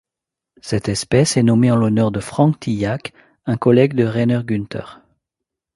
Cette 0.63 0.89
espèce 0.89 1.37
est 1.37 1.43
nommée 1.43 1.69
en 1.69 1.75
l'honneur 1.75 2.09
de 2.09 2.19
Frank 2.19 2.59
Tillack, 2.59 3.13
un 3.45 3.55
collègue 3.55 3.93
de 3.93 4.03
Rainer 4.03 4.39
Günther. 4.43 4.99